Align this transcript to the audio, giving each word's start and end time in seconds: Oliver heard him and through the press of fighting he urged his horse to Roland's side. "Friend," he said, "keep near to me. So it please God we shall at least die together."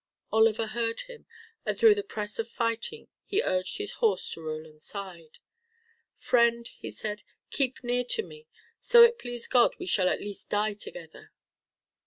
Oliver 0.31 0.65
heard 0.65 1.01
him 1.01 1.27
and 1.63 1.77
through 1.77 1.93
the 1.93 2.01
press 2.01 2.39
of 2.39 2.49
fighting 2.49 3.07
he 3.23 3.43
urged 3.43 3.77
his 3.77 3.91
horse 4.01 4.27
to 4.31 4.41
Roland's 4.41 4.83
side. 4.83 5.37
"Friend," 6.17 6.67
he 6.69 6.89
said, 6.89 7.21
"keep 7.51 7.83
near 7.83 8.03
to 8.05 8.23
me. 8.23 8.47
So 8.79 9.03
it 9.03 9.19
please 9.19 9.45
God 9.47 9.75
we 9.77 9.85
shall 9.85 10.09
at 10.09 10.19
least 10.19 10.49
die 10.49 10.73
together." 10.73 11.31